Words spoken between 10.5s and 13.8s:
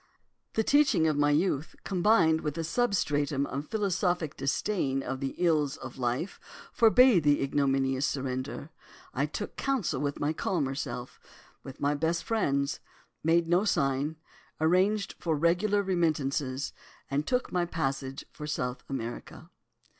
self, with my best friends, made no